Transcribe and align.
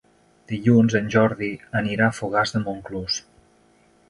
Dilluns 0.51 0.95
en 0.99 1.11
Jordi 1.15 1.49
anirà 1.83 2.09
a 2.09 2.17
Fogars 2.21 2.55
de 2.57 2.63
Montclús. 2.65 3.21